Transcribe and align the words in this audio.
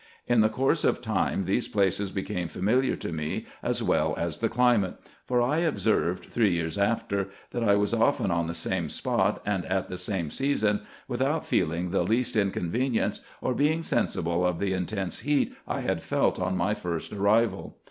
In 0.25 0.41
the 0.41 0.49
course 0.49 0.83
of 0.83 0.99
time 0.99 1.45
these 1.45 1.67
places 1.67 2.09
became 2.09 2.47
familiar 2.47 2.95
to 2.95 3.11
me, 3.13 3.45
as 3.61 3.83
well 3.83 4.15
as 4.17 4.39
the 4.39 4.49
climate; 4.49 4.95
for 5.27 5.43
I 5.43 5.57
observed, 5.57 6.25
three 6.25 6.53
years 6.53 6.75
after, 6.75 7.27
that 7.51 7.63
I 7.63 7.75
was 7.75 7.93
often 7.93 8.31
on 8.31 8.47
the 8.47 8.55
same 8.55 8.89
spot, 8.89 9.43
and 9.45 9.63
at 9.65 9.89
the 9.89 9.99
same 9.99 10.31
season, 10.31 10.81
without 11.07 11.45
feeling 11.45 11.91
the 11.91 12.01
least 12.01 12.35
inconvenience, 12.35 13.19
or 13.41 13.53
being 13.53 13.83
sensible 13.83 14.43
of 14.43 14.57
the 14.57 14.73
intense 14.73 15.19
heat 15.19 15.53
I 15.67 15.81
had 15.81 16.01
felt 16.01 16.39
on 16.39 16.57
my 16.57 16.73
first 16.73 17.13
arrival. 17.13 17.77